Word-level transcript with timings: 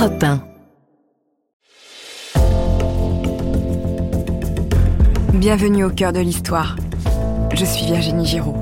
Europe 0.00 0.24
1. 0.24 0.40
Bienvenue 5.34 5.84
au 5.84 5.90
cœur 5.90 6.14
de 6.14 6.20
l'histoire. 6.20 6.76
Je 7.52 7.66
suis 7.66 7.84
Virginie 7.84 8.24
Giraud. 8.24 8.56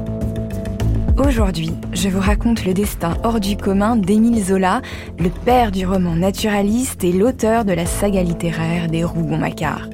Aujourd'hui, 1.16 1.70
je 1.92 2.08
vous 2.08 2.18
raconte 2.18 2.64
le 2.64 2.74
destin 2.74 3.16
hors 3.22 3.38
du 3.38 3.56
commun 3.56 3.94
d'Émile 3.94 4.42
Zola, 4.42 4.82
le 5.20 5.30
père 5.30 5.70
du 5.70 5.86
roman 5.86 6.16
naturaliste 6.16 7.04
et 7.04 7.12
l'auteur 7.12 7.64
de 7.64 7.72
la 7.72 7.86
saga 7.86 8.24
littéraire 8.24 8.88
des 8.88 9.04
Rougon-Macquart. 9.04 9.88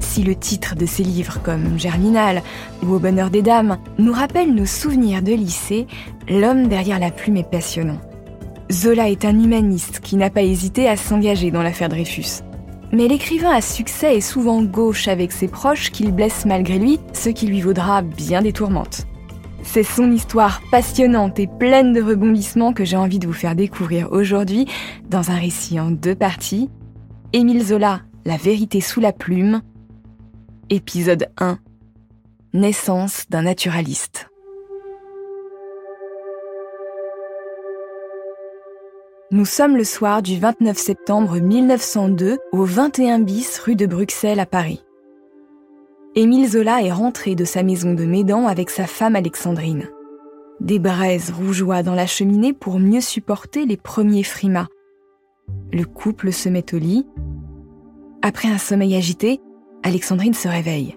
Si 0.00 0.24
le 0.24 0.34
titre 0.34 0.74
de 0.74 0.84
ses 0.84 1.04
livres 1.04 1.40
comme 1.42 1.78
Germinal 1.78 2.42
ou 2.82 2.92
Au 2.92 2.98
bonheur 2.98 3.30
des 3.30 3.40
dames 3.40 3.78
nous 3.96 4.12
rappelle 4.12 4.54
nos 4.54 4.66
souvenirs 4.66 5.22
de 5.22 5.32
lycée, 5.32 5.86
l'homme 6.28 6.68
derrière 6.68 6.98
la 6.98 7.10
plume 7.10 7.38
est 7.38 7.50
passionnant. 7.50 7.98
Zola 8.70 9.08
est 9.10 9.24
un 9.24 9.38
humaniste 9.38 10.00
qui 10.00 10.16
n'a 10.16 10.28
pas 10.28 10.42
hésité 10.42 10.88
à 10.88 10.96
s'engager 10.96 11.52
dans 11.52 11.62
l'affaire 11.62 11.88
Dreyfus. 11.88 12.42
Mais 12.92 13.06
l'écrivain 13.06 13.50
à 13.50 13.60
succès 13.60 14.16
est 14.16 14.20
souvent 14.20 14.62
gauche 14.62 15.06
avec 15.06 15.30
ses 15.30 15.46
proches 15.46 15.90
qu'il 15.90 16.12
blesse 16.12 16.44
malgré 16.46 16.78
lui, 16.78 16.98
ce 17.12 17.28
qui 17.28 17.46
lui 17.46 17.60
vaudra 17.60 18.02
bien 18.02 18.42
des 18.42 18.52
tourmentes. 18.52 19.06
C'est 19.62 19.82
son 19.82 20.10
histoire 20.10 20.62
passionnante 20.70 21.38
et 21.38 21.46
pleine 21.46 21.92
de 21.92 22.02
rebondissements 22.02 22.72
que 22.72 22.84
j'ai 22.84 22.96
envie 22.96 23.18
de 23.18 23.26
vous 23.26 23.32
faire 23.32 23.54
découvrir 23.56 24.12
aujourd'hui 24.12 24.66
dans 25.08 25.30
un 25.30 25.36
récit 25.36 25.78
en 25.78 25.90
deux 25.90 26.14
parties. 26.14 26.68
Émile 27.32 27.64
Zola, 27.64 28.02
La 28.24 28.36
vérité 28.36 28.80
sous 28.80 29.00
la 29.00 29.12
plume. 29.12 29.62
Épisode 30.70 31.28
1. 31.38 31.58
Naissance 32.52 33.26
d'un 33.28 33.42
naturaliste. 33.42 34.28
Nous 39.32 39.44
sommes 39.44 39.76
le 39.76 39.82
soir 39.82 40.22
du 40.22 40.38
29 40.38 40.78
septembre 40.78 41.40
1902 41.40 42.38
au 42.52 42.62
21 42.62 43.18
bis 43.18 43.58
rue 43.58 43.74
de 43.74 43.84
Bruxelles 43.84 44.38
à 44.38 44.46
Paris. 44.46 44.84
Émile 46.14 46.48
Zola 46.48 46.84
est 46.84 46.92
rentré 46.92 47.34
de 47.34 47.44
sa 47.44 47.64
maison 47.64 47.92
de 47.92 48.04
Médan 48.04 48.46
avec 48.46 48.70
sa 48.70 48.86
femme 48.86 49.16
Alexandrine. 49.16 49.88
Des 50.60 50.78
braises 50.78 51.32
rougeoient 51.32 51.82
dans 51.82 51.96
la 51.96 52.06
cheminée 52.06 52.52
pour 52.52 52.78
mieux 52.78 53.00
supporter 53.00 53.66
les 53.66 53.76
premiers 53.76 54.22
frimas. 54.22 54.68
Le 55.72 55.82
couple 55.82 56.30
se 56.32 56.48
met 56.48 56.72
au 56.72 56.78
lit. 56.78 57.04
Après 58.22 58.46
un 58.46 58.58
sommeil 58.58 58.94
agité, 58.94 59.40
Alexandrine 59.82 60.34
se 60.34 60.46
réveille. 60.46 60.96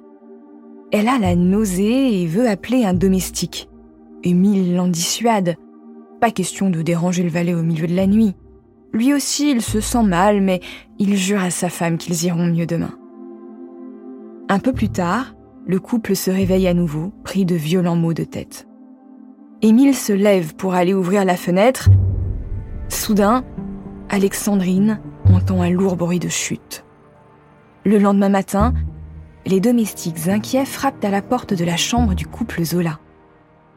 Elle 0.92 1.08
a 1.08 1.18
la 1.18 1.36
nausée 1.36 2.22
et 2.22 2.28
veut 2.28 2.48
appeler 2.48 2.86
un 2.86 2.94
domestique. 2.94 3.72
Émile 4.24 4.76
l'en 4.76 4.88
dissuade. 4.88 5.56
Pas 6.20 6.32
question 6.32 6.70
de 6.70 6.82
déranger 6.82 7.24
le 7.24 7.30
valet 7.30 7.54
au 7.54 7.64
milieu 7.64 7.88
de 7.88 7.96
la 7.96 8.08
nuit. 8.08 8.36
Lui 8.92 9.14
aussi, 9.14 9.52
il 9.52 9.62
se 9.62 9.80
sent 9.80 10.04
mal, 10.04 10.42
mais 10.42 10.60
il 10.98 11.16
jure 11.16 11.42
à 11.42 11.50
sa 11.50 11.70
femme 11.70 11.98
qu'ils 11.98 12.26
iront 12.26 12.48
mieux 12.48 12.66
demain. 12.66 12.98
Un 14.50 14.60
peu 14.60 14.74
plus 14.74 14.90
tard, 14.90 15.36
le 15.66 15.80
couple 15.80 16.16
se 16.16 16.32
réveille 16.32 16.68
à 16.68 16.74
nouveau, 16.74 17.14
pris 17.24 17.46
de 17.46 17.56
violents 17.56 17.96
maux 17.96 18.14
de 18.14 18.24
tête. 18.24 18.68
Émile 19.62 19.96
se 19.96 20.14
lève 20.14 20.56
pour 20.56 20.74
aller 20.74 20.94
ouvrir 20.94 21.24
la 21.24 21.38
fenêtre. 21.38 21.90
Soudain, 22.88 23.44
Alexandrine 24.10 25.00
entend 25.32 25.62
un 25.62 25.70
lourd 25.70 25.96
bruit 25.96 26.20
de 26.20 26.30
chute. 26.30 26.84
Le 27.86 27.98
lendemain 27.98 28.30
matin, 28.30 28.74
les 29.46 29.60
domestiques 29.60 30.28
inquiets 30.28 30.66
frappent 30.66 31.04
à 31.04 31.10
la 31.10 31.22
porte 31.22 31.54
de 31.54 31.64
la 31.64 31.78
chambre 31.78 32.16
du 32.16 32.26
couple 32.26 32.64
Zola. 32.64 33.00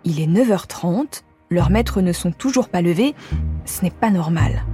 Il 0.04 0.20
est 0.20 0.26
9h30, 0.26 1.22
leurs 1.52 1.70
maîtres 1.70 2.00
ne 2.00 2.12
sont 2.12 2.32
toujours 2.32 2.68
pas 2.68 2.82
levés, 2.82 3.14
ce 3.64 3.82
n'est 3.82 3.90
pas 3.90 4.10
normal. 4.10 4.64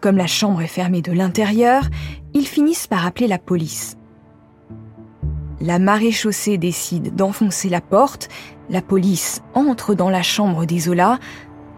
Comme 0.00 0.16
la 0.16 0.26
chambre 0.26 0.62
est 0.62 0.66
fermée 0.66 1.02
de 1.02 1.12
l'intérieur, 1.12 1.84
ils 2.34 2.46
finissent 2.46 2.86
par 2.86 3.06
appeler 3.06 3.26
la 3.26 3.38
police. 3.38 3.96
La 5.60 5.78
maréchaussée 5.78 6.58
décide 6.58 7.14
d'enfoncer 7.14 7.70
la 7.70 7.80
porte, 7.80 8.28
la 8.68 8.82
police 8.82 9.40
entre 9.54 9.94
dans 9.94 10.10
la 10.10 10.22
chambre 10.22 10.66
des 10.66 10.80
Zola, 10.80 11.18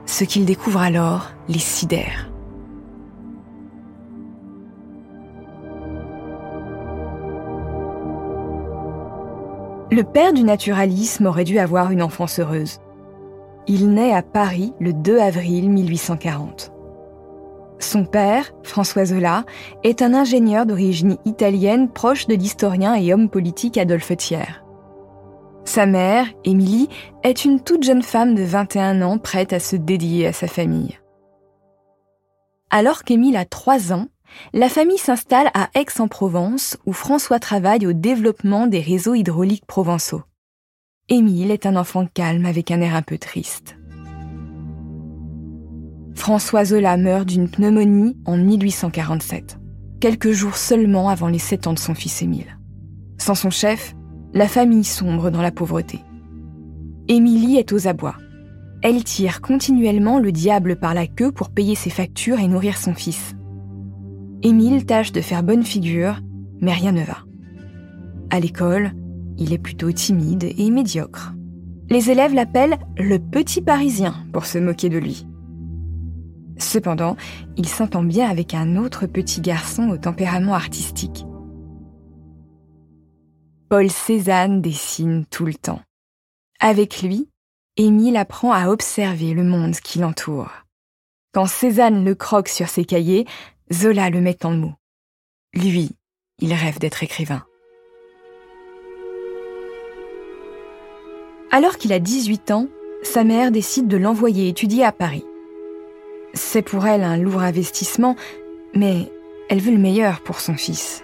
ce 0.05 0.25
qu'ils 0.25 0.47
découvrent 0.47 0.83
alors 0.83 1.31
les 1.49 1.59
sidère. 1.59 2.31
Le 9.91 10.03
père 10.03 10.35
du 10.35 10.43
naturalisme 10.43 11.27
aurait 11.27 11.45
dû 11.45 11.59
avoir 11.59 11.91
une 11.91 12.03
enfance 12.03 12.41
heureuse. 12.41 12.79
Il 13.71 13.91
naît 13.91 14.15
à 14.15 14.23
Paris 14.23 14.73
le 14.81 14.95
2 14.95 15.19
avril 15.19 15.69
1840. 15.69 16.73
Son 17.79 18.07
père, 18.07 18.55
François 18.63 19.05
Zola, 19.05 19.45
est 19.85 20.01
un 20.01 20.15
ingénieur 20.15 20.65
d'origine 20.65 21.19
italienne 21.27 21.91
proche 21.91 22.27
de 22.27 22.35
l'historien 22.35 22.95
et 22.95 23.13
homme 23.13 23.29
politique 23.29 23.77
Adolphe 23.77 24.17
Thiers. 24.17 24.63
Sa 25.67 25.85
mère, 25.85 26.27
Émilie, 26.45 26.89
est 27.23 27.45
une 27.45 27.61
toute 27.61 27.83
jeune 27.83 28.03
femme 28.03 28.35
de 28.35 28.43
21 28.43 29.03
ans 29.03 29.19
prête 29.19 29.53
à 29.53 29.61
se 29.61 29.77
dédier 29.77 30.27
à 30.27 30.33
sa 30.33 30.47
famille. 30.47 30.99
Alors 32.71 33.05
qu'Émile 33.05 33.37
a 33.37 33.45
3 33.45 33.93
ans, 33.93 34.07
la 34.55 34.71
famille 34.71 34.99
s'installe 34.99 35.51
à 35.53 35.69
Aix-en-Provence 35.75 36.79
où 36.87 36.95
François 36.95 37.39
travaille 37.39 37.87
au 37.87 37.93
développement 37.93 38.67
des 38.67 38.81
réseaux 38.81 39.15
hydrauliques 39.15 39.67
provençaux. 39.67 40.23
Émile 41.11 41.51
est 41.51 41.65
un 41.65 41.77
enfant 41.77 42.07
calme 42.13 42.45
avec 42.45 42.71
un 42.71 42.83
air 42.83 42.95
un 42.95 43.01
peu 43.01 43.17
triste. 43.17 43.79
François 46.15 46.67
Zola 46.67 46.99
meurt 46.99 47.27
d'une 47.27 47.49
pneumonie 47.49 48.19
en 48.27 48.37
1847, 48.37 49.59
quelques 50.01 50.33
jours 50.33 50.57
seulement 50.57 51.09
avant 51.09 51.29
les 51.29 51.39
7 51.39 51.67
ans 51.67 51.73
de 51.73 51.79
son 51.79 51.95
fils 51.95 52.21
Émile. 52.21 52.59
Sans 53.17 53.35
son 53.35 53.49
chef, 53.49 53.97
la 54.35 54.49
famille 54.49 54.85
sombre 54.85 55.31
dans 55.31 55.41
la 55.41 55.51
pauvreté. 55.51 56.01
Émilie 57.09 57.57
est 57.57 57.73
aux 57.73 57.89
abois. 57.89 58.17
Elle 58.83 59.03
tire 59.03 59.41
continuellement 59.41 60.19
le 60.19 60.31
diable 60.31 60.77
par 60.77 60.93
la 60.93 61.07
queue 61.07 61.33
pour 61.33 61.49
payer 61.49 61.75
ses 61.75 61.89
factures 61.89 62.39
et 62.39 62.49
nourrir 62.49 62.77
son 62.77 62.93
fils. 62.93 63.35
Émile 64.43 64.85
tâche 64.85 65.13
de 65.13 65.23
faire 65.23 65.43
bonne 65.43 65.65
figure, 65.65 66.21
mais 66.61 66.75
rien 66.75 66.93
ne 66.93 67.03
va. 67.03 67.25
À 68.29 68.41
l'école, 68.41 68.93
il 69.39 69.53
est 69.53 69.59
plutôt 69.59 69.91
timide 69.93 70.53
et 70.57 70.71
médiocre. 70.71 71.33
Les 71.89 72.11
élèves 72.11 72.35
l'appellent 72.35 72.79
le 72.97 73.19
petit 73.19 73.63
Parisien 73.63 74.15
pour 74.33 74.45
se 74.45 74.59
moquer 74.59 74.91
de 74.91 74.99
lui. 74.99 75.27
Cependant, 76.59 77.17
il 77.57 77.69
s'entend 77.69 78.03
bien 78.03 78.29
avec 78.29 78.53
un 78.53 78.77
autre 78.77 79.07
petit 79.07 79.41
garçon 79.41 79.89
au 79.89 79.97
tempérament 79.97 80.55
artistique. 80.55 81.25
Paul 83.71 83.91
Cézanne 83.91 84.61
dessine 84.61 85.25
tout 85.31 85.47
le 85.47 85.55
temps. 85.55 85.81
Avec 86.61 87.03
lui, 87.03 87.29
Émile 87.77 88.17
apprend 88.17 88.53
à 88.53 88.69
observer 88.69 89.35
le 89.35 89.45
monde 89.45 89.77
qui 89.77 90.01
l'entoure. 90.01 90.51
Quand 91.33 91.47
Cézanne 91.47 92.05
le 92.05 92.15
croque 92.15 92.49
sur 92.49 92.69
ses 92.69 92.85
cahiers, 92.85 93.27
Zola 93.73 94.11
le 94.11 94.21
met 94.21 94.45
en 94.45 94.53
mots. 94.53 94.75
Lui, 95.55 95.91
il 96.41 96.53
rêve 96.55 96.79
d'être 96.81 97.03
écrivain. 97.03 97.45
Alors 101.51 101.79
qu'il 101.79 101.95
a 101.95 101.99
18 101.99 102.51
ans, 102.51 102.67
sa 103.03 103.25
mère 103.25 103.51
décide 103.51 103.89
de 103.89 103.97
l'envoyer 103.97 104.49
étudier 104.49 104.85
à 104.85 104.93
Paris. 104.93 105.25
C'est 106.35 106.63
pour 106.63 106.87
elle 106.87 107.03
un 107.03 107.17
lourd 107.17 107.41
investissement, 107.41 108.17
mais 108.75 109.11
elle 109.49 109.61
veut 109.61 109.73
le 109.73 109.79
meilleur 109.79 110.21
pour 110.21 110.41
son 110.41 110.55
fils. 110.55 111.03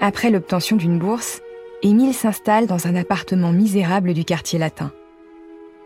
Après 0.00 0.30
l'obtention 0.30 0.76
d'une 0.76 0.98
bourse, 0.98 1.42
Émile 1.82 2.14
s'installe 2.14 2.66
dans 2.66 2.86
un 2.86 2.96
appartement 2.96 3.52
misérable 3.52 4.14
du 4.14 4.24
quartier 4.24 4.58
latin. 4.58 4.92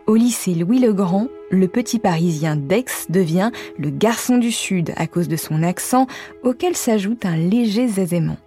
Au 0.07 0.15
lycée 0.15 0.53
Louis 0.55 0.79
le 0.79 1.67
petit 1.67 1.99
Parisien 1.99 2.55
d'Aix 2.55 2.85
devient 3.09 3.51
le 3.77 3.89
garçon 3.89 4.37
du 4.37 4.51
Sud 4.51 4.93
à 4.95 5.05
cause 5.05 5.27
de 5.27 5.35
son 5.35 5.63
accent 5.63 6.07
auquel 6.43 6.75
s'ajoute 6.75 7.25
un 7.25 7.35
léger 7.35 7.87
zézément. 7.87 8.37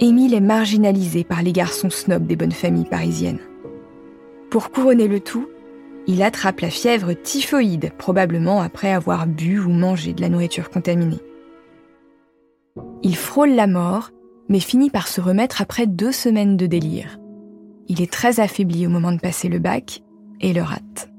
Émile 0.00 0.34
est 0.34 0.40
marginalisé 0.40 1.22
par 1.22 1.42
les 1.42 1.52
garçons 1.52 1.90
snobs 1.90 2.26
des 2.26 2.34
bonnes 2.34 2.52
familles 2.52 2.84
parisiennes. 2.84 3.38
Pour 4.50 4.70
couronner 4.70 5.06
le 5.06 5.20
tout, 5.20 5.48
il 6.06 6.22
attrape 6.22 6.60
la 6.60 6.70
fièvre 6.70 7.12
typhoïde, 7.12 7.92
probablement 7.96 8.60
après 8.60 8.92
avoir 8.92 9.26
bu 9.26 9.60
ou 9.60 9.70
mangé 9.70 10.12
de 10.12 10.20
la 10.20 10.28
nourriture 10.28 10.70
contaminée. 10.70 11.20
Il 13.02 13.16
frôle 13.16 13.50
la 13.50 13.68
mort, 13.68 14.10
mais 14.48 14.60
finit 14.60 14.90
par 14.90 15.06
se 15.06 15.20
remettre 15.20 15.62
après 15.62 15.86
deux 15.86 16.12
semaines 16.12 16.56
de 16.56 16.66
délire. 16.66 17.18
Il 17.88 18.02
est 18.02 18.12
très 18.12 18.40
affaibli 18.40 18.86
au 18.86 18.90
moment 18.90 19.12
de 19.12 19.20
passer 19.20 19.48
le 19.48 19.60
bac 19.60 20.02
et 20.40 20.52
le 20.52 20.62
rate. 20.62 21.10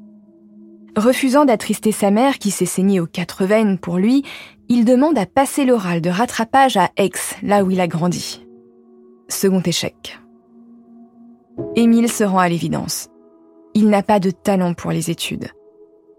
Refusant 0.98 1.46
d'attrister 1.46 1.92
sa 1.92 2.12
mère 2.12 2.40
qui 2.40 2.52
s'est 2.52 2.66
saignée 2.66 3.00
aux 3.00 3.08
quatre 3.08 3.46
veines 3.46 3.78
pour 3.78 3.98
lui, 3.98 4.24
il 4.70 4.86
demande 4.86 5.18
à 5.18 5.26
passer 5.26 5.66
l'oral 5.66 6.02
de 6.02 6.10
rattrapage 6.10 6.78
à 6.78 6.90
Aix, 6.98 7.12
là 7.42 7.64
où 7.64 7.72
il 7.72 7.80
a 7.80 7.88
grandi. 7.88 8.45
Second 9.28 9.62
échec. 9.62 10.20
Émile 11.76 12.10
se 12.10 12.24
rend 12.24 12.40
à 12.40 12.50
l'évidence. 12.50 13.10
Il 13.74 13.90
n'a 13.90 14.04
pas 14.04 14.20
de 14.20 14.30
talent 14.30 14.74
pour 14.74 14.92
les 14.92 15.10
études. 15.10 15.48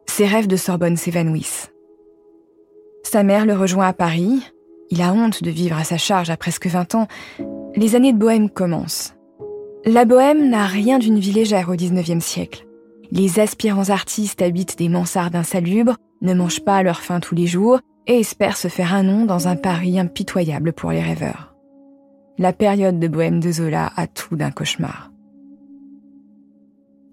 Ses 0.06 0.26
rêves 0.26 0.48
de 0.48 0.56
Sorbonne 0.56 0.96
s'évanouissent. 0.96 1.70
Sa 3.04 3.22
mère 3.22 3.46
le 3.46 3.54
rejoint 3.54 3.86
à 3.86 3.92
Paris. 3.92 4.42
Il 4.90 5.02
a 5.02 5.12
honte 5.12 5.42
de 5.42 5.50
vivre 5.50 5.76
à 5.76 5.84
sa 5.84 5.98
charge 5.98 6.30
à 6.30 6.36
presque 6.36 6.66
20 6.66 6.96
ans. 6.96 7.06
Les 7.76 7.94
années 7.94 8.12
de 8.12 8.18
bohème 8.18 8.50
commencent. 8.50 9.14
La 9.84 10.04
bohème 10.04 10.50
n'a 10.50 10.66
rien 10.66 10.98
d'une 10.98 11.20
vie 11.20 11.32
légère 11.32 11.68
au 11.68 11.74
XIXe 11.74 12.24
siècle. 12.24 12.66
Les 13.12 13.38
aspirants 13.38 13.90
artistes 13.90 14.42
habitent 14.42 14.78
des 14.78 14.88
mansardes 14.88 15.36
insalubres, 15.36 15.96
ne 16.22 16.34
mangent 16.34 16.64
pas 16.64 16.82
leur 16.82 17.00
faim 17.00 17.20
tous 17.20 17.36
les 17.36 17.46
jours 17.46 17.78
et 18.08 18.18
espèrent 18.18 18.56
se 18.56 18.68
faire 18.68 18.94
un 18.94 19.04
nom 19.04 19.26
dans 19.26 19.46
un 19.46 19.56
Paris 19.56 19.98
impitoyable 19.98 20.72
pour 20.72 20.90
les 20.90 21.02
rêveurs. 21.02 21.55
La 22.38 22.52
période 22.52 22.98
de 22.98 23.08
bohème 23.08 23.40
de 23.40 23.50
Zola 23.50 23.90
a 23.96 24.06
tout 24.06 24.36
d'un 24.36 24.50
cauchemar. 24.50 25.10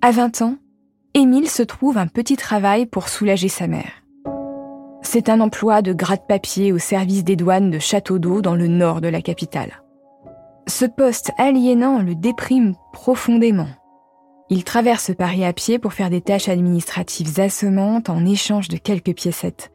À 0.01 0.11
20 0.11 0.41
ans, 0.41 0.57
Émile 1.13 1.49
se 1.49 1.63
trouve 1.63 1.97
un 1.97 2.07
petit 2.07 2.35
travail 2.35 2.85
pour 2.85 3.07
soulager 3.07 3.47
sa 3.47 3.67
mère. 3.67 4.03
C'est 5.01 5.29
un 5.29 5.39
emploi 5.39 5.81
de 5.81 5.93
gratte-papier 5.93 6.73
au 6.73 6.77
service 6.77 7.23
des 7.23 7.37
douanes 7.37 7.71
de 7.71 7.79
Château 7.79 8.19
d'Eau 8.19 8.41
dans 8.41 8.55
le 8.55 8.67
nord 8.67 8.99
de 8.99 9.07
la 9.07 9.21
capitale. 9.21 9.83
Ce 10.67 10.85
poste 10.85 11.31
aliénant 11.37 12.01
le 12.01 12.15
déprime 12.15 12.75
profondément. 12.91 13.69
Il 14.49 14.65
traverse 14.65 15.15
Paris 15.15 15.45
à 15.45 15.53
pied 15.53 15.79
pour 15.79 15.93
faire 15.93 16.09
des 16.09 16.21
tâches 16.21 16.49
administratives 16.49 17.39
assommantes 17.39 18.09
en 18.09 18.25
échange 18.25 18.67
de 18.67 18.77
quelques 18.77 19.13
piécettes. 19.13 19.71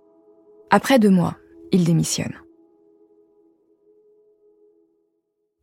Après 0.71 0.99
deux 0.99 1.11
mois, 1.11 1.37
il 1.73 1.85
démissionne. 1.85 2.35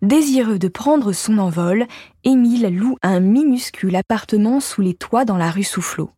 Désireux 0.01 0.59
de 0.59 0.68
prendre 0.68 1.13
son 1.13 1.38
envol, 1.38 1.88
Émile 2.24 2.68
loue 2.68 2.97
un 3.01 3.19
minuscule 3.19 3.95
appartement 3.95 4.59
sous 4.59 4.81
les 4.81 4.94
toits 4.94 5.25
dans 5.25 5.38
la 5.38 5.50
rue 5.50 5.63
Soufflot. 5.63 6.12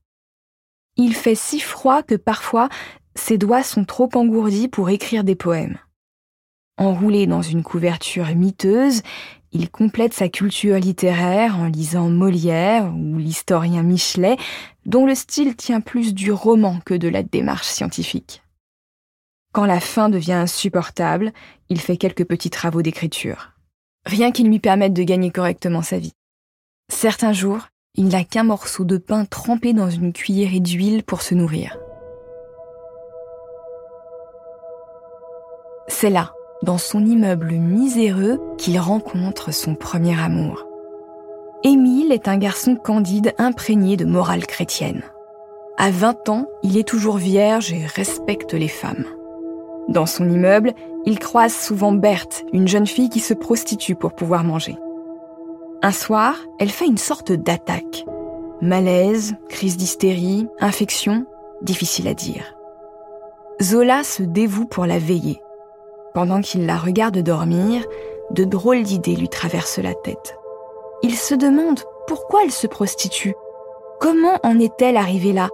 Il 0.96 1.14
fait 1.14 1.36
si 1.36 1.60
froid 1.60 2.02
que 2.02 2.16
parfois 2.16 2.70
ses 3.16 3.38
doigts 3.38 3.64
sont 3.64 3.86
trop 3.86 4.10
engourdis 4.16 4.68
pour 4.68 4.90
écrire 4.90 5.24
des 5.24 5.36
poèmes. 5.36 5.78
Enroulé 6.78 7.28
dans 7.28 7.42
une 7.42 7.64
couverture 7.64 8.28
miteuse, 8.36 9.02
il 9.52 9.70
complète 9.70 10.14
sa 10.14 10.30
culture 10.30 10.78
littéraire 10.78 11.58
en 11.58 11.66
lisant 11.66 12.10
Molière 12.10 12.94
ou 12.94 13.18
l'historien 13.18 13.84
Michelet, 13.84 14.38
dont 14.86 15.06
le 15.06 15.16
style 15.16 15.56
tient 15.56 15.82
plus 15.82 16.14
du 16.14 16.32
roman 16.32 16.80
que 16.86 16.94
de 16.94 17.08
la 17.08 17.24
démarche 17.24 17.68
scientifique. 17.68 18.44
Quand 19.54 19.66
la 19.66 19.80
faim 19.80 20.10
devient 20.10 20.34
insupportable, 20.34 21.32
il 21.70 21.80
fait 21.80 21.98
quelques 21.98 22.26
petits 22.26 22.52
travaux 22.52 22.82
d'écriture. 22.82 23.57
Rien 24.08 24.32
qui 24.32 24.44
lui 24.44 24.60
permette 24.60 24.94
de 24.94 25.04
gagner 25.04 25.32
correctement 25.32 25.82
sa 25.82 26.00
vie. 26.00 26.14
Certains 26.90 27.34
jours, 27.34 27.68
il 27.96 28.08
n'a 28.08 28.24
qu'un 28.24 28.44
morceau 28.44 28.86
de 28.86 28.98
pain 28.98 29.26
trempé 29.26 29.74
dans 29.74 29.90
une 29.90 30.14
cuillerée 30.14 30.62
d'huile 30.62 31.04
pour 31.04 31.22
se 31.22 31.36
nourrir. 31.36 31.78
C'est 35.90 36.10
là, 36.10 36.32
dans 36.64 36.78
son 36.78 37.06
immeuble 37.06 37.52
miséreux, 37.52 38.40
qu'il 38.58 38.80
rencontre 38.80 39.54
son 39.54 39.76
premier 39.76 40.18
amour. 40.18 40.66
Émile 41.66 42.14
est 42.14 42.30
un 42.30 42.38
garçon 42.38 42.78
candide 42.78 43.34
imprégné 43.38 43.98
de 43.98 44.06
morale 44.06 44.48
chrétienne. 44.48 45.04
À 45.78 45.92
20 45.92 46.30
ans, 46.30 46.48
il 46.64 46.78
est 46.78 46.88
toujours 46.88 47.18
vierge 47.18 47.74
et 47.74 47.86
respecte 47.86 48.54
les 48.54 48.70
femmes. 48.70 49.04
Dans 49.88 50.06
son 50.06 50.30
immeuble, 50.30 50.74
il 51.06 51.20
croise 51.20 51.54
souvent 51.54 51.94
Berthe, 51.94 52.46
une 52.52 52.68
jeune 52.68 52.88
fille 52.88 53.10
qui 53.10 53.22
se 53.22 53.34
prostitue 53.34 53.96
pour 53.96 54.14
pouvoir 54.14 54.44
manger. 54.44 54.78
Un 55.82 55.92
soir, 55.92 56.36
elle 56.60 56.70
fait 56.70 56.88
une 56.88 56.98
sorte 56.98 57.32
d'attaque. 57.32 58.06
Malaise, 58.62 59.36
crise 59.50 59.78
d'hystérie, 59.78 60.48
infection, 60.60 61.26
difficile 61.62 62.08
à 62.08 62.14
dire. 62.14 62.56
Zola 63.62 64.04
se 64.04 64.24
dévoue 64.24 64.66
pour 64.66 64.86
la 64.86 65.00
veiller. 65.00 65.42
Pendant 66.14 66.42
qu'il 66.42 66.66
la 66.66 66.78
regarde 66.78 67.20
dormir, 67.20 67.84
de 68.32 68.44
drôles 68.44 68.84
d'idées 68.84 69.16
lui 69.16 69.30
traversent 69.30 69.80
la 69.80 69.94
tête. 69.94 70.38
Il 71.04 71.16
se 71.16 71.36
demande 71.36 71.80
pourquoi 72.08 72.44
elle 72.44 72.52
se 72.52 72.68
prostitue. 72.68 73.36
Comment 74.00 74.40
en 74.44 74.60
est-elle 74.60 74.98
arrivée 74.98 75.34
là? 75.34 75.50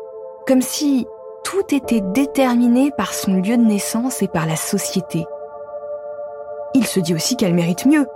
Comme 0.47 0.61
si 0.61 1.05
tout 1.43 1.75
était 1.75 2.01
déterminé 2.01 2.91
par 2.97 3.13
son 3.13 3.33
lieu 3.33 3.57
de 3.57 3.63
naissance 3.63 4.21
et 4.21 4.27
par 4.27 4.45
la 4.45 4.55
société. 4.55 5.25
Il 6.73 6.85
se 6.85 6.99
dit 6.99 7.13
aussi 7.13 7.35
qu'elle 7.35 7.53
mérite 7.53 7.85
mieux. 7.85 8.07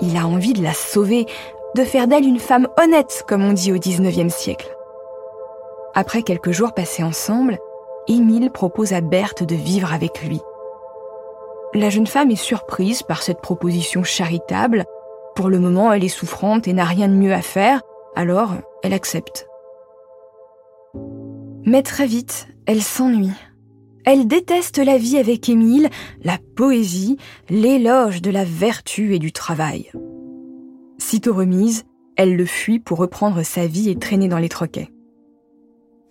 Il 0.00 0.16
a 0.16 0.26
envie 0.26 0.52
de 0.52 0.62
la 0.62 0.72
sauver, 0.72 1.26
de 1.74 1.82
faire 1.82 2.06
d'elle 2.06 2.26
une 2.26 2.38
femme 2.38 2.68
honnête, 2.82 3.24
comme 3.26 3.44
on 3.44 3.52
dit 3.52 3.72
au 3.72 3.78
XIXe 3.78 4.32
siècle. 4.32 4.74
Après 5.94 6.22
quelques 6.22 6.52
jours 6.52 6.72
passés 6.74 7.02
ensemble, 7.02 7.58
Émile 8.08 8.50
propose 8.50 8.92
à 8.92 9.00
Berthe 9.00 9.42
de 9.42 9.56
vivre 9.56 9.92
avec 9.92 10.22
lui. 10.22 10.40
La 11.74 11.90
jeune 11.90 12.06
femme 12.06 12.30
est 12.30 12.36
surprise 12.36 13.02
par 13.02 13.22
cette 13.22 13.40
proposition 13.40 14.04
charitable. 14.04 14.84
Pour 15.34 15.48
le 15.48 15.58
moment, 15.58 15.92
elle 15.92 16.04
est 16.04 16.08
souffrante 16.08 16.68
et 16.68 16.72
n'a 16.72 16.84
rien 16.84 17.08
de 17.08 17.14
mieux 17.14 17.32
à 17.32 17.42
faire, 17.42 17.80
alors 18.14 18.52
elle 18.82 18.94
accepte. 18.94 19.48
Mais 21.64 21.82
très 21.82 22.06
vite, 22.06 22.46
elle 22.66 22.82
s'ennuie. 22.82 23.32
Elle 24.04 24.28
déteste 24.28 24.78
la 24.78 24.98
vie 24.98 25.16
avec 25.16 25.48
Émile, 25.48 25.88
la 26.22 26.38
poésie, 26.54 27.16
l'éloge 27.48 28.22
de 28.22 28.30
la 28.30 28.44
vertu 28.44 29.14
et 29.14 29.18
du 29.18 29.32
travail. 29.32 29.90
Sitôt 30.98 31.34
remise, 31.34 31.84
elle 32.16 32.36
le 32.36 32.46
fuit 32.46 32.78
pour 32.78 32.98
reprendre 32.98 33.42
sa 33.42 33.66
vie 33.66 33.90
et 33.90 33.96
traîner 33.96 34.28
dans 34.28 34.38
les 34.38 34.48
troquets. 34.48 34.90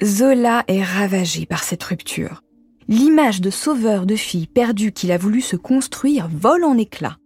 Zola 0.04 0.64
est 0.68 0.84
ravagée 0.84 1.46
par 1.46 1.64
cette 1.64 1.84
rupture 1.84 2.42
l'image 2.88 3.42
de 3.42 3.50
sauveur 3.50 4.06
de 4.06 4.16
fille 4.16 4.48
perdue 4.48 4.92
qu'il 4.92 5.12
a 5.12 5.18
voulu 5.18 5.42
se 5.42 5.56
construire 5.56 6.30
vole 6.32 6.64
en 6.64 6.78
éclats. 6.78 7.18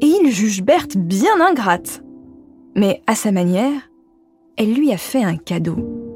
Et 0.00 0.06
il 0.06 0.30
juge 0.30 0.62
Berthe 0.62 0.96
bien 0.96 1.40
ingrate. 1.40 2.02
Mais 2.76 3.02
à 3.06 3.14
sa 3.14 3.32
manière, 3.32 3.90
elle 4.56 4.72
lui 4.72 4.92
a 4.92 4.96
fait 4.96 5.22
un 5.22 5.36
cadeau. 5.36 6.07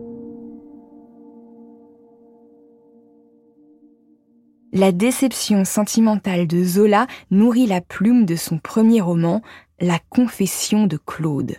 La 4.73 4.91
déception 4.91 5.65
sentimentale 5.65 6.47
de 6.47 6.65
Zola 6.65 7.07
nourrit 7.31 7.67
la 7.67 7.81
plume 7.81 8.25
de 8.25 8.37
son 8.37 8.59
premier 8.59 9.01
roman, 9.01 9.43
La 9.81 9.99
Confession 10.09 10.87
de 10.87 10.97
Claude. 10.97 11.57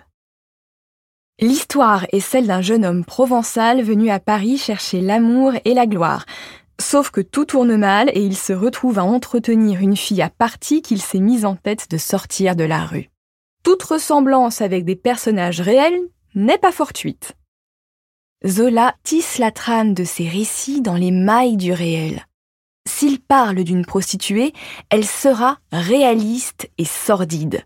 L'histoire 1.39 2.05
est 2.11 2.19
celle 2.19 2.47
d'un 2.47 2.61
jeune 2.61 2.85
homme 2.85 3.05
provençal 3.05 3.83
venu 3.83 4.09
à 4.09 4.19
Paris 4.19 4.57
chercher 4.57 4.99
l'amour 5.01 5.53
et 5.65 5.73
la 5.73 5.85
gloire, 5.85 6.25
Sauf 6.81 7.11
que 7.11 7.21
tout 7.21 7.45
tourne 7.45 7.77
mal 7.77 8.09
et 8.13 8.25
il 8.25 8.35
se 8.35 8.51
retrouve 8.51 8.99
à 8.99 9.03
entretenir 9.03 9.79
une 9.79 9.95
fille 9.95 10.21
à 10.21 10.29
partie 10.29 10.81
qu'il 10.81 11.01
s'est 11.01 11.19
mise 11.19 11.45
en 11.45 11.55
tête 11.55 11.89
de 11.89 11.97
sortir 11.97 12.55
de 12.55 12.63
la 12.63 12.85
rue. 12.85 13.09
Toute 13.63 13.83
ressemblance 13.83 14.61
avec 14.61 14.83
des 14.83 14.95
personnages 14.95 15.61
réels 15.61 15.99
n'est 16.35 16.57
pas 16.57 16.71
fortuite. 16.71 17.33
Zola 18.45 18.95
tisse 19.03 19.37
la 19.37 19.51
trame 19.51 19.93
de 19.93 20.03
ses 20.03 20.27
récits 20.27 20.81
dans 20.81 20.95
les 20.95 21.11
mailles 21.11 21.57
du 21.57 21.71
réel. 21.71 22.25
S'il 22.87 23.19
parle 23.21 23.63
d'une 23.63 23.85
prostituée, 23.85 24.53
elle 24.89 25.05
sera 25.05 25.59
réaliste 25.71 26.69
et 26.77 26.85
sordide. 26.85 27.65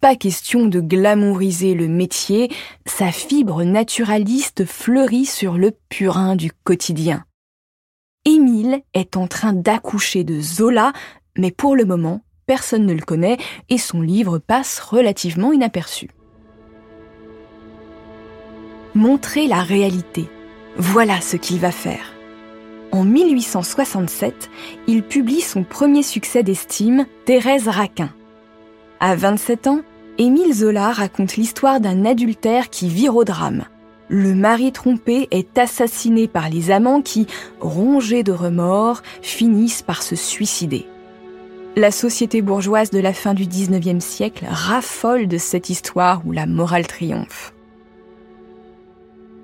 Pas 0.00 0.14
question 0.14 0.66
de 0.66 0.80
glamouriser 0.80 1.74
le 1.74 1.88
métier, 1.88 2.50
sa 2.84 3.10
fibre 3.10 3.64
naturaliste 3.64 4.64
fleurit 4.64 5.24
sur 5.24 5.54
le 5.54 5.72
purin 5.88 6.36
du 6.36 6.52
quotidien. 6.52 7.24
Émile 8.24 8.82
est 8.92 9.16
en 9.16 9.26
train 9.26 9.52
d'accoucher 9.52 10.22
de 10.22 10.40
Zola, 10.40 10.92
mais 11.38 11.50
pour 11.50 11.76
le 11.76 11.84
moment, 11.84 12.22
personne 12.46 12.86
ne 12.86 12.92
le 12.92 13.02
connaît 13.02 13.38
et 13.68 13.78
son 13.78 14.00
livre 14.00 14.38
passe 14.38 14.80
relativement 14.80 15.52
inaperçu. 15.52 16.10
Montrer 18.94 19.46
la 19.46 19.62
réalité. 19.62 20.28
Voilà 20.76 21.20
ce 21.20 21.36
qu'il 21.36 21.58
va 21.58 21.70
faire. 21.70 22.15
En 22.96 23.04
1867, 23.04 24.48
il 24.86 25.02
publie 25.02 25.42
son 25.42 25.64
premier 25.64 26.02
succès 26.02 26.42
d'estime, 26.42 27.04
Thérèse 27.26 27.68
Raquin. 27.68 28.08
À 29.00 29.14
27 29.14 29.66
ans, 29.66 29.80
Émile 30.16 30.54
Zola 30.54 30.92
raconte 30.92 31.36
l'histoire 31.36 31.78
d'un 31.78 32.06
adultère 32.06 32.70
qui 32.70 32.88
vire 32.88 33.14
au 33.14 33.24
drame 33.24 33.66
le 34.08 34.34
mari 34.34 34.70
trompé 34.70 35.26
est 35.32 35.58
assassiné 35.58 36.28
par 36.28 36.48
les 36.48 36.70
amants 36.70 37.02
qui, 37.02 37.26
rongés 37.60 38.22
de 38.22 38.30
remords, 38.30 39.02
finissent 39.20 39.82
par 39.82 40.02
se 40.02 40.14
suicider. 40.14 40.86
La 41.74 41.90
société 41.90 42.40
bourgeoise 42.40 42.90
de 42.90 43.00
la 43.00 43.12
fin 43.12 43.34
du 43.34 43.46
XIXe 43.46 44.04
siècle 44.04 44.46
raffole 44.48 45.26
de 45.26 45.38
cette 45.38 45.70
histoire 45.70 46.22
où 46.24 46.30
la 46.30 46.46
morale 46.46 46.86
triomphe. 46.86 47.52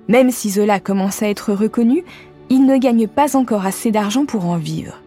Même 0.07 0.31
si 0.31 0.49
Zola 0.49 0.79
commence 0.79 1.23
à 1.23 1.29
être 1.29 1.53
reconnu, 1.53 2.03
il 2.53 2.67
ne 2.67 2.77
gagne 2.77 3.07
pas 3.07 3.35
encore 3.35 3.65
assez 3.65 3.89
d'argent 3.89 4.27
pour 4.27 4.45
en 4.45 4.57
vivre. 4.57 5.01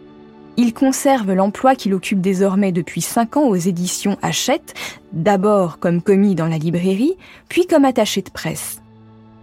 Il 0.57 0.75
conserve 0.75 1.33
l'emploi 1.33 1.76
qu'il 1.76 1.95
occupe 1.95 2.21
désormais 2.21 2.73
depuis 2.73 3.00
cinq 3.00 3.37
ans 3.37 3.47
aux 3.47 3.55
éditions 3.55 4.19
Hachette, 4.21 4.75
d'abord 5.12 5.79
comme 5.79 6.03
commis 6.03 6.35
dans 6.35 6.49
la 6.49 6.59
librairie, 6.59 7.17
puis 7.49 7.69
comme 7.69 7.85
attaché 7.85 8.21
de 8.23 8.31
presse. 8.31 8.83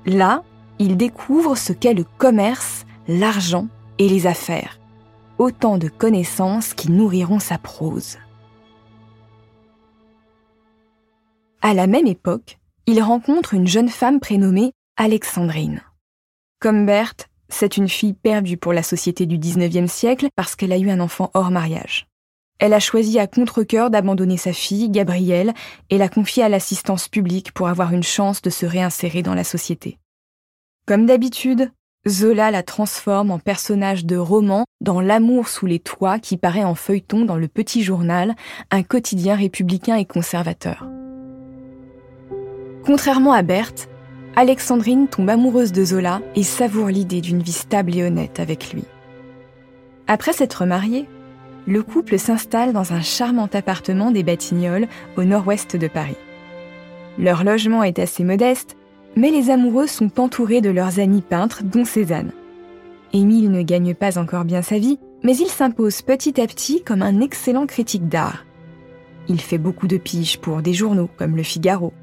Là, 0.06 0.44
il 0.80 0.98
découvre 0.98 1.56
ce 1.56 1.72
qu'est 1.72 1.94
le 1.94 2.04
commerce, 2.18 2.86
l'argent 3.08 3.68
et 4.00 4.10
les 4.10 4.28
affaires. 4.28 4.80
autant 5.38 5.78
de 5.78 5.88
connaissances 5.88 6.74
qui 6.74 6.92
nourriront 6.92 7.40
sa 7.40 7.58
prose. 7.58 8.18
À 11.62 11.74
la 11.74 11.88
même 11.88 12.08
époque, 12.08 12.60
il 12.86 13.02
rencontre 13.02 13.54
une 13.54 13.68
jeune 13.68 13.90
femme 13.90 14.20
prénommée 14.20 14.74
Alexandrine. 14.98 15.82
Comme 16.60 16.86
Berthe, 16.86 17.30
c'est 17.54 17.78
une 17.78 17.88
fille 17.88 18.14
perdue 18.14 18.58
pour 18.58 18.74
la 18.74 18.84
société 18.84 19.26
du 19.26 19.38
XIXe 19.38 19.92
siècle 19.92 20.28
parce 20.36 20.56
qu'elle 20.56 20.72
a 20.72 20.78
eu 20.78 20.90
un 20.90 21.00
enfant 21.00 21.30
hors 21.34 21.52
mariage. 21.52 22.08
Elle 22.60 22.74
a 22.74 22.80
choisi 22.80 23.20
à 23.20 23.28
contre-coeur 23.28 23.90
d'abandonner 23.90 24.38
sa 24.38 24.54
fille, 24.54 24.90
Gabrielle, 24.90 25.54
et 25.90 25.98
la 25.98 26.10
confier 26.10 26.44
à 26.44 26.50
l'assistance 26.50 27.08
publique 27.08 27.52
pour 27.52 27.68
avoir 27.68 27.94
une 27.94 28.04
chance 28.04 28.42
de 28.42 28.50
se 28.50 28.66
réinsérer 28.66 29.22
dans 29.22 29.34
la 29.34 29.44
société. 29.44 30.00
Comme 30.86 31.06
d'habitude, 31.06 31.72
Zola 32.08 32.52
la 32.52 32.64
transforme 32.64 33.32
en 33.32 33.40
personnage 33.40 34.06
de 34.06 34.18
roman 34.18 34.66
dans 34.82 35.00
L'amour 35.00 35.48
sous 35.48 35.66
les 35.66 35.80
toits 35.80 36.20
qui 36.20 36.38
paraît 36.38 36.64
en 36.64 36.76
feuilleton 36.76 37.24
dans 37.24 37.38
le 37.38 37.48
Petit 37.48 37.84
Journal, 37.84 38.36
un 38.72 38.84
quotidien 38.84 39.36
républicain 39.36 39.96
et 39.96 40.06
conservateur. 40.06 40.88
Contrairement 42.86 43.32
à 43.32 43.42
Berthe, 43.44 43.88
Alexandrine 44.36 45.08
tombe 45.08 45.30
amoureuse 45.30 45.72
de 45.72 45.86
Zola 45.86 46.22
et 46.36 46.42
savoure 46.44 46.88
l'idée 46.88 47.22
d'une 47.22 47.44
vie 47.44 47.52
stable 47.52 47.96
et 47.96 48.04
honnête 48.04 48.40
avec 48.40 48.74
lui. 48.74 48.84
Après 50.08 50.34
s'être 50.34 50.66
mariée, 50.66 51.08
le 51.68 51.84
couple 51.84 52.18
s'installe 52.18 52.74
dans 52.74 52.94
un 52.94 53.02
charmant 53.02 53.50
appartement 53.54 54.12
des 54.12 54.24
Batignolles 54.24 54.88
au 55.18 55.24
nord-ouest 55.24 55.76
de 55.76 55.88
Paris. 55.88 56.18
Leur 57.20 57.44
logement 57.44 57.84
est 57.84 58.00
assez 58.00 58.24
modeste, 58.24 58.76
mais 59.16 59.30
les 59.30 59.52
amoureux 59.52 59.88
sont 59.88 60.20
entourés 60.20 60.62
de 60.62 60.72
leurs 60.72 61.00
amis 61.00 61.22
peintres, 61.22 61.64
dont 61.64 61.86
Cézanne. 61.86 62.32
Émile 63.14 63.52
ne 63.52 63.62
gagne 63.62 63.94
pas 63.94 64.18
encore 64.18 64.46
bien 64.46 64.64
sa 64.64 64.80
vie, 64.80 64.98
mais 65.22 65.38
il 65.38 65.48
s'impose 65.48 66.02
petit 66.02 66.42
à 66.42 66.48
petit 66.48 66.82
comme 66.82 67.04
un 67.04 67.22
excellent 67.22 67.68
critique 67.68 68.10
d'art. 68.10 68.46
Il 69.28 69.40
fait 69.40 69.60
beaucoup 69.60 69.88
de 69.88 69.98
piges 69.98 70.40
pour 70.40 70.64
des 70.64 70.74
journaux 70.74 71.10
comme 71.18 71.38
Le 71.38 71.44
Figaro. 71.44 71.94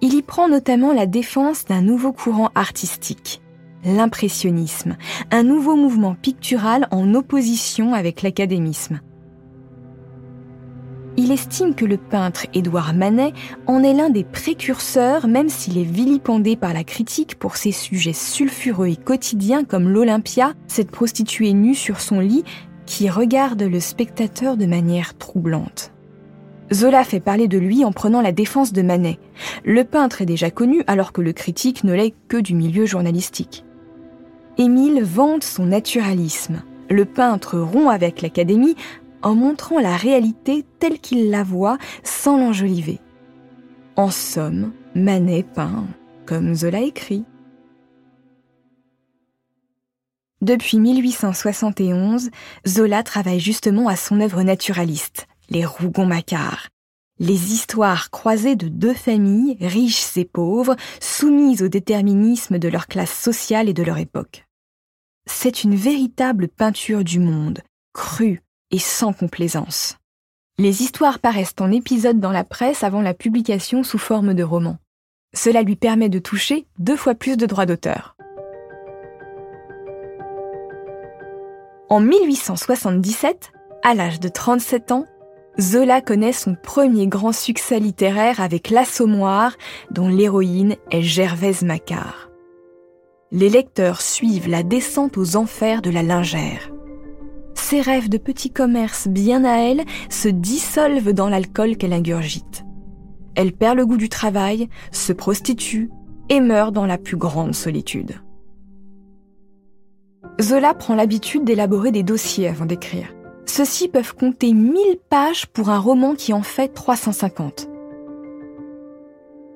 Il 0.00 0.14
y 0.14 0.22
prend 0.22 0.48
notamment 0.48 0.92
la 0.92 1.06
défense 1.06 1.64
d'un 1.64 1.80
nouveau 1.80 2.12
courant 2.12 2.50
artistique, 2.54 3.40
l'impressionnisme, 3.84 4.96
un 5.30 5.42
nouveau 5.42 5.76
mouvement 5.76 6.14
pictural 6.14 6.86
en 6.90 7.14
opposition 7.14 7.94
avec 7.94 8.22
l'académisme. 8.22 9.00
Il 11.18 11.32
estime 11.32 11.74
que 11.74 11.86
le 11.86 11.96
peintre 11.96 12.46
Édouard 12.52 12.92
Manet 12.92 13.32
en 13.66 13.82
est 13.82 13.94
l'un 13.94 14.10
des 14.10 14.24
précurseurs, 14.24 15.26
même 15.26 15.48
s'il 15.48 15.78
est 15.78 15.82
vilipendé 15.82 16.56
par 16.56 16.74
la 16.74 16.84
critique 16.84 17.38
pour 17.38 17.56
ses 17.56 17.72
sujets 17.72 18.12
sulfureux 18.12 18.88
et 18.88 18.96
quotidiens 18.96 19.64
comme 19.64 19.88
l'Olympia, 19.88 20.52
cette 20.66 20.90
prostituée 20.90 21.54
nue 21.54 21.74
sur 21.74 22.00
son 22.00 22.20
lit 22.20 22.44
qui 22.84 23.08
regarde 23.08 23.62
le 23.62 23.80
spectateur 23.80 24.58
de 24.58 24.66
manière 24.66 25.16
troublante. 25.16 25.95
Zola 26.72 27.04
fait 27.04 27.20
parler 27.20 27.48
de 27.48 27.58
lui 27.58 27.84
en 27.84 27.92
prenant 27.92 28.20
la 28.20 28.32
défense 28.32 28.72
de 28.72 28.82
Manet. 28.82 29.18
Le 29.64 29.84
peintre 29.84 30.22
est 30.22 30.26
déjà 30.26 30.50
connu 30.50 30.82
alors 30.86 31.12
que 31.12 31.20
le 31.20 31.32
critique 31.32 31.84
ne 31.84 31.94
l'est 31.94 32.14
que 32.28 32.36
du 32.36 32.54
milieu 32.54 32.86
journalistique. 32.86 33.64
Émile 34.58 35.02
vante 35.02 35.44
son 35.44 35.66
naturalisme. 35.66 36.62
Le 36.88 37.04
peintre 37.04 37.58
rompt 37.58 37.90
avec 37.90 38.22
l'académie 38.22 38.76
en 39.22 39.34
montrant 39.34 39.80
la 39.80 39.96
réalité 39.96 40.64
telle 40.78 40.98
qu'il 40.98 41.30
la 41.30 41.42
voit 41.42 41.78
sans 42.02 42.38
l'enjoliver. 42.38 43.00
En 43.96 44.10
somme, 44.10 44.72
Manet 44.94 45.42
peint 45.42 45.84
comme 46.26 46.54
Zola 46.54 46.80
écrit. 46.80 47.24
Depuis 50.42 50.78
1871, 50.78 52.30
Zola 52.66 53.02
travaille 53.02 53.40
justement 53.40 53.88
à 53.88 53.96
son 53.96 54.20
œuvre 54.20 54.42
naturaliste, 54.42 55.26
les 55.50 55.64
Rougon-Macquart. 55.64 56.68
Les 57.18 57.52
histoires 57.52 58.10
croisées 58.10 58.56
de 58.56 58.68
deux 58.68 58.94
familles, 58.94 59.56
riches 59.60 60.16
et 60.16 60.24
pauvres, 60.24 60.76
soumises 61.00 61.62
au 61.62 61.68
déterminisme 61.68 62.58
de 62.58 62.68
leur 62.68 62.86
classe 62.86 63.18
sociale 63.18 63.68
et 63.68 63.74
de 63.74 63.82
leur 63.82 63.98
époque 63.98 64.46
c'est 65.26 65.64
une 65.64 65.74
véritable 65.74 66.48
peinture 66.48 67.04
du 67.04 67.18
monde, 67.18 67.60
crue 67.92 68.42
et 68.70 68.78
sans 68.78 69.12
complaisance. 69.12 69.96
Les 70.58 70.82
histoires 70.82 71.18
paraissent 71.18 71.54
en 71.60 71.70
épisodes 71.70 72.20
dans 72.20 72.32
la 72.32 72.44
presse 72.44 72.82
avant 72.82 73.02
la 73.02 73.12
publication 73.12 73.82
sous 73.82 73.98
forme 73.98 74.32
de 74.32 74.42
romans. 74.42 74.78
Cela 75.34 75.62
lui 75.62 75.76
permet 75.76 76.08
de 76.08 76.18
toucher 76.18 76.66
deux 76.78 76.96
fois 76.96 77.14
plus 77.14 77.36
de 77.36 77.44
droits 77.44 77.66
d'auteur. 77.66 78.16
En 81.88 82.00
1877, 82.00 83.52
à 83.82 83.94
l'âge 83.94 84.18
de 84.18 84.28
37 84.28 84.92
ans, 84.92 85.06
Zola 85.58 86.00
connaît 86.00 86.32
son 86.32 86.54
premier 86.54 87.06
grand 87.06 87.32
succès 87.32 87.80
littéraire 87.80 88.40
avec 88.40 88.70
L'Assommoir, 88.70 89.56
dont 89.90 90.08
l'héroïne 90.08 90.76
est 90.90 91.02
Gervaise 91.02 91.62
Macquart 91.62 92.26
les 93.32 93.48
lecteurs 93.48 94.00
suivent 94.00 94.48
la 94.48 94.62
descente 94.62 95.18
aux 95.18 95.36
enfers 95.36 95.82
de 95.82 95.90
la 95.90 96.02
lingère. 96.02 96.72
Ses 97.54 97.80
rêves 97.80 98.08
de 98.08 98.18
petit 98.18 98.50
commerce 98.50 99.08
bien 99.08 99.44
à 99.44 99.58
elle 99.58 99.84
se 100.08 100.28
dissolvent 100.28 101.12
dans 101.12 101.28
l'alcool 101.28 101.76
qu'elle 101.76 101.92
ingurgite. 101.92 102.64
Elle 103.34 103.52
perd 103.52 103.76
le 103.76 103.86
goût 103.86 103.96
du 103.96 104.08
travail, 104.08 104.68
se 104.92 105.12
prostitue 105.12 105.90
et 106.28 106.40
meurt 106.40 106.72
dans 106.72 106.86
la 106.86 106.98
plus 106.98 107.16
grande 107.16 107.54
solitude. 107.54 108.20
Zola 110.40 110.74
prend 110.74 110.94
l'habitude 110.94 111.44
d'élaborer 111.44 111.92
des 111.92 112.02
dossiers 112.02 112.48
avant 112.48 112.66
d'écrire. 112.66 113.15
Ceux-ci 113.46 113.88
peuvent 113.88 114.14
compter 114.14 114.52
1000 114.52 114.74
pages 115.08 115.46
pour 115.46 115.70
un 115.70 115.78
roman 115.78 116.14
qui 116.14 116.32
en 116.32 116.42
fait 116.42 116.68
350. 116.68 117.68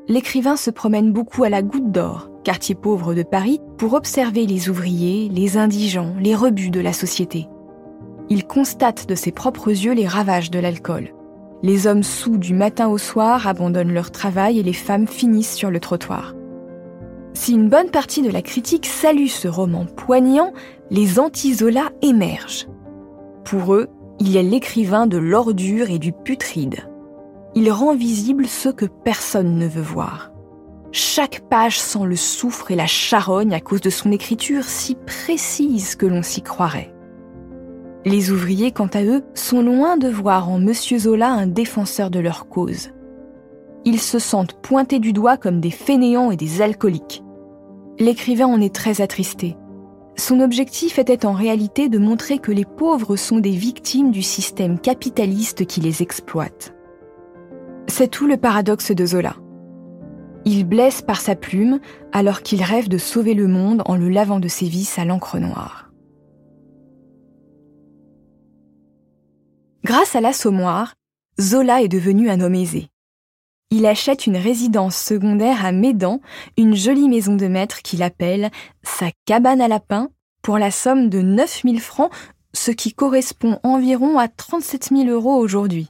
L'écrivain 0.09 0.56
se 0.56 0.70
promène 0.70 1.12
beaucoup 1.12 1.44
à 1.44 1.49
la 1.49 1.62
Goutte 1.62 1.92
d'Or, 1.92 2.30
quartier 2.42 2.75
pauvre 2.75 3.14
de 3.14 3.23
Paris, 3.23 3.61
pour 3.78 3.94
observer 3.94 4.47
les 4.47 4.68
ouvriers, 4.68 5.28
les 5.28 5.56
indigents, 5.56 6.14
les 6.18 6.35
rebuts 6.35 6.70
de 6.70 6.80
la 6.80 6.92
société. 6.92 7.49
Il 8.28 8.47
constate 8.47 9.09
de 9.09 9.14
ses 9.14 9.32
propres 9.32 9.70
yeux 9.70 9.92
les 9.92 10.06
ravages 10.06 10.50
de 10.50 10.59
l'alcool. 10.59 11.12
Les 11.62 11.87
hommes 11.87 12.02
sous 12.02 12.38
du 12.38 12.54
matin 12.54 12.88
au 12.88 12.97
soir 12.97 13.47
abandonnent 13.47 13.92
leur 13.92 14.11
travail 14.11 14.59
et 14.59 14.62
les 14.62 14.73
femmes 14.73 15.06
finissent 15.06 15.54
sur 15.54 15.70
le 15.70 15.80
trottoir. 15.80 16.35
Si 17.35 17.52
une 17.52 17.68
bonne 17.68 17.90
partie 17.90 18.23
de 18.23 18.30
la 18.30 18.42
critique 18.42 18.87
salue 18.87 19.26
ce 19.26 19.49
roman 19.49 19.85
poignant, 19.85 20.52
les 20.90 21.18
anti-Zola 21.18 21.90
émergent. 22.02 22.66
Pour 23.44 23.75
eux, 23.75 23.88
il 24.18 24.37
a 24.37 24.42
l'écrivain 24.42 25.06
de 25.06 25.16
l'ordure 25.16 25.90
et 25.90 25.99
du 25.99 26.12
putride. 26.12 26.88
Il 27.54 27.70
rend 27.73 27.94
visible 27.94 28.47
ce 28.47 28.68
que 28.68 28.87
personne 28.87 29.56
ne 29.56 29.66
veut 29.66 29.82
voir. 29.82 30.30
Chaque 30.92 31.40
page 31.49 31.78
sent 31.78 32.04
le 32.04 32.16
soufre 32.16 32.70
et 32.70 32.76
la 32.76 32.87
charogne 32.87 33.54
à 33.54 33.61
cause 33.61 33.80
de 33.80 33.90
son 33.90 34.12
écriture 34.12 34.64
si 34.64 34.94
précise 34.94 35.94
que 35.97 36.06
l'on 36.06 36.23
s'y 36.23 36.42
croirait. 36.42 36.92
Les 38.04 38.30
ouvriers, 38.30 38.73
quant 38.73 38.88
à 38.94 39.04
eux, 39.04 39.23
sont 39.35 39.62
loin 39.62 39.97
de 39.97 40.09
voir 40.09 40.49
en 40.49 40.59
Monsieur 40.59 40.99
Zola 40.99 41.30
un 41.30 41.47
défenseur 41.47 42.11
de 42.11 42.18
leur 42.18 42.49
cause. 42.49 42.90
Ils 43.85 44.00
se 44.00 44.18
sentent 44.18 44.54
pointés 44.54 44.99
du 44.99 45.12
doigt 45.12 45.37
comme 45.37 45.61
des 45.61 45.70
fainéants 45.70 46.30
et 46.30 46.37
des 46.37 46.61
alcooliques. 46.62 47.23
L'écrivain 47.99 48.47
en 48.47 48.61
est 48.61 48.75
très 48.75 49.00
attristé. 49.00 49.56
Son 50.17 50.40
objectif 50.40 50.99
était 50.99 51.25
en 51.25 51.33
réalité 51.33 51.88
de 51.88 51.99
montrer 51.99 52.38
que 52.38 52.52
les 52.52 52.64
pauvres 52.64 53.17
sont 53.17 53.38
des 53.38 53.50
victimes 53.50 54.11
du 54.11 54.23
système 54.23 54.79
capitaliste 54.79 55.67
qui 55.67 55.81
les 55.81 56.02
exploite. 56.02 56.75
C'est 57.87 58.09
tout 58.09 58.26
le 58.26 58.37
paradoxe 58.37 58.93
de 58.93 59.07
Zola. 59.07 59.37
Il 60.45 60.64
blesse 60.64 61.02
par 61.02 61.21
sa 61.21 61.35
plume 61.35 61.81
alors 62.12 62.43
qu'il 62.43 62.62
rêve 62.62 62.88
de 62.88 62.99
sauver 62.99 63.35
le 63.35 63.47
monde 63.47 63.83
en 63.87 63.97
le 63.97 64.09
lavant 64.09 64.40
de 64.40 64.49
ses 64.49 64.67
vices 64.67 64.99
à 64.99 65.05
l'encre 65.05 65.38
noire. 65.38 65.90
Grâce 69.85 70.14
à 70.14 70.21
l'assommoir, 70.21 70.95
Zola 71.40 71.83
est 71.83 71.88
devenu 71.88 72.31
un 72.31 72.40
homme 72.40 72.55
aisé. 72.55 72.88
Il 73.73 73.87
achète 73.87 74.27
une 74.27 74.37
résidence 74.37 74.97
secondaire 74.97 75.65
à 75.65 75.71
Médan, 75.71 76.21
une 76.59 76.75
jolie 76.75 77.09
maison 77.09 77.37
de 77.37 77.47
maître 77.47 77.83
qu'il 77.83 78.03
appelle 78.03 78.50
sa 78.83 79.07
cabane 79.27 79.61
à 79.61 79.69
lapin 79.69 80.09
pour 80.43 80.59
la 80.59 80.73
somme 80.73 81.09
de 81.09 81.21
9000 81.21 81.81
francs, 81.81 82.11
ce 82.53 82.73
qui 82.73 82.93
correspond 82.93 83.61
environ 83.62 84.19
à 84.19 84.27
37 84.27 84.89
000 84.91 85.09
euros 85.09 85.37
aujourd'hui. 85.37 85.89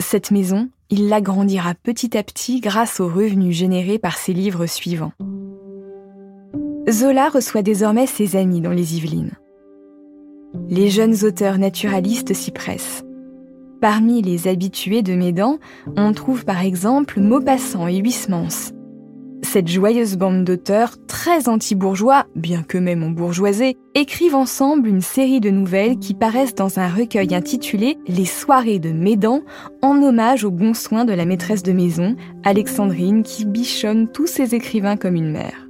Cette 0.00 0.30
maison, 0.30 0.70
il 0.88 1.08
l'agrandira 1.08 1.74
petit 1.74 2.16
à 2.16 2.22
petit 2.22 2.60
grâce 2.60 3.00
aux 3.00 3.08
revenus 3.08 3.54
générés 3.54 3.98
par 3.98 4.16
ses 4.16 4.32
livres 4.32 4.66
suivants. 4.66 5.12
Zola 6.88 7.28
reçoit 7.28 7.62
désormais 7.62 8.06
ses 8.06 8.36
amis 8.36 8.60
dans 8.60 8.70
les 8.70 8.96
Yvelines. 8.96 9.32
Les 10.68 10.88
jeunes 10.88 11.24
auteurs 11.24 11.58
naturalistes 11.58 12.32
s'y 12.32 12.52
pressent. 12.52 13.05
Parmi 13.88 14.20
les 14.20 14.48
habitués 14.48 15.02
de 15.02 15.14
Médan, 15.14 15.60
on 15.96 16.12
trouve 16.12 16.44
par 16.44 16.64
exemple 16.64 17.20
Maupassant 17.20 17.86
et 17.86 17.98
Huysmans. 17.98 18.72
Cette 19.42 19.68
joyeuse 19.68 20.16
bande 20.16 20.42
d'auteurs, 20.42 20.96
très 21.06 21.48
anti-bourgeois, 21.48 22.26
bien 22.34 22.64
que 22.64 22.78
même 22.78 23.04
en 23.04 23.10
bourgeoisé, 23.10 23.76
écrivent 23.94 24.34
ensemble 24.34 24.88
une 24.88 25.02
série 25.02 25.38
de 25.38 25.50
nouvelles 25.50 26.00
qui 26.00 26.14
paraissent 26.14 26.56
dans 26.56 26.80
un 26.80 26.88
recueil 26.88 27.32
intitulé 27.32 27.96
Les 28.08 28.24
soirées 28.24 28.80
de 28.80 28.90
Médan, 28.90 29.42
en 29.82 30.02
hommage 30.02 30.42
aux 30.42 30.50
bons 30.50 30.74
soins 30.74 31.04
de 31.04 31.12
la 31.14 31.24
maîtresse 31.24 31.62
de 31.62 31.70
maison, 31.70 32.16
Alexandrine, 32.42 33.22
qui 33.22 33.44
bichonne 33.44 34.08
tous 34.08 34.26
ses 34.26 34.56
écrivains 34.56 34.96
comme 34.96 35.14
une 35.14 35.30
mère. 35.30 35.68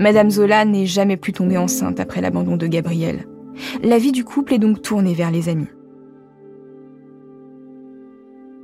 Madame 0.00 0.30
Zola 0.30 0.64
n'est 0.64 0.86
jamais 0.86 1.16
plus 1.16 1.32
tombée 1.32 1.58
enceinte 1.58 2.00
après 2.00 2.20
l'abandon 2.20 2.56
de 2.56 2.66
Gabriel. 2.66 3.28
La 3.84 3.98
vie 3.98 4.10
du 4.10 4.24
couple 4.24 4.54
est 4.54 4.58
donc 4.58 4.82
tournée 4.82 5.14
vers 5.14 5.30
les 5.30 5.48
amis. 5.48 5.68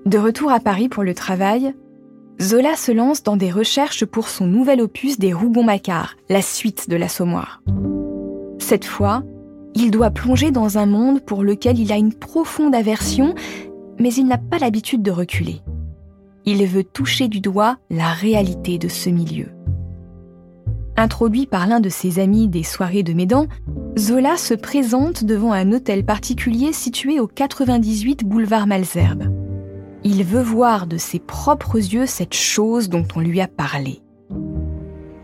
De 0.04 0.18
retour 0.18 0.50
à 0.50 0.58
Paris 0.58 0.88
pour 0.88 1.04
le 1.04 1.14
travail, 1.14 1.74
Zola 2.40 2.74
se 2.74 2.90
lance 2.90 3.22
dans 3.22 3.36
des 3.36 3.52
recherches 3.52 4.04
pour 4.04 4.28
son 4.28 4.46
nouvel 4.46 4.80
opus 4.80 5.16
des 5.16 5.32
Rougon-Macquart, 5.32 6.16
la 6.28 6.42
suite 6.42 6.90
de 6.90 6.96
l'Assommoir. 6.96 7.62
Cette 8.58 8.84
fois, 8.84 9.22
il 9.76 9.92
doit 9.92 10.10
plonger 10.10 10.50
dans 10.50 10.76
un 10.76 10.86
monde 10.86 11.20
pour 11.20 11.44
lequel 11.44 11.78
il 11.78 11.92
a 11.92 11.96
une 11.96 12.14
profonde 12.14 12.74
aversion, 12.74 13.36
mais 14.00 14.12
il 14.12 14.26
n'a 14.26 14.38
pas 14.38 14.58
l'habitude 14.58 15.02
de 15.02 15.12
reculer. 15.12 15.60
Il 16.46 16.66
veut 16.66 16.84
toucher 16.84 17.28
du 17.28 17.40
doigt 17.40 17.76
la 17.88 18.08
réalité 18.08 18.78
de 18.78 18.88
ce 18.88 19.08
milieu. 19.08 19.50
Introduit 20.96 21.46
par 21.46 21.68
l'un 21.68 21.78
de 21.78 21.88
ses 21.88 22.18
amis 22.18 22.48
des 22.48 22.64
soirées 22.64 23.04
de 23.04 23.12
Médan, 23.12 23.46
Zola 23.96 24.36
se 24.36 24.54
présente 24.54 25.22
devant 25.22 25.52
un 25.52 25.70
hôtel 25.70 26.04
particulier 26.04 26.72
situé 26.72 27.20
au 27.20 27.28
98 27.28 28.24
boulevard 28.24 28.66
Malzerbe. 28.66 29.41
Il 30.04 30.24
veut 30.24 30.42
voir 30.42 30.88
de 30.88 30.96
ses 30.96 31.20
propres 31.20 31.76
yeux 31.76 32.06
cette 32.06 32.34
chose 32.34 32.88
dont 32.88 33.06
on 33.14 33.20
lui 33.20 33.40
a 33.40 33.46
parlé. 33.46 34.02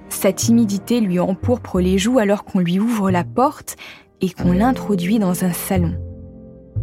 Sa 0.08 0.32
timidité 0.32 1.00
lui 1.00 1.18
empourpre 1.18 1.80
les 1.80 1.98
joues 1.98 2.20
alors 2.20 2.44
qu'on 2.44 2.60
lui 2.60 2.78
ouvre 2.78 3.10
la 3.10 3.24
porte 3.24 3.76
et 4.20 4.30
qu'on 4.30 4.52
l'introduit 4.52 5.18
dans 5.18 5.44
un 5.44 5.52
salon. 5.52 5.94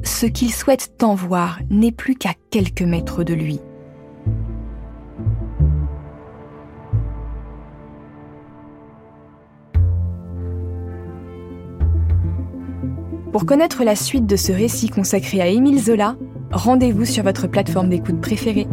Ce 0.04 0.26
qu'il 0.26 0.54
souhaite 0.54 0.98
tant 0.98 1.16
voir 1.16 1.60
n'est 1.70 1.94
plus 1.94 2.16
qu'à 2.16 2.34
quelques 2.52 2.82
mètres 2.82 3.24
de 3.24 3.34
lui. 3.34 3.62
Pour 13.32 13.46
connaître 13.46 13.84
la 13.84 13.96
suite 13.96 14.26
de 14.26 14.36
ce 14.36 14.52
récit 14.52 14.90
consacré 14.90 15.42
à 15.42 15.48
Émile 15.48 15.82
Zola, 15.82 16.16
rendez-vous 16.52 17.06
sur 17.06 17.24
votre 17.24 17.48
plateforme 17.48 17.90
d'écoute 17.90 18.22
préférée. 18.22 18.68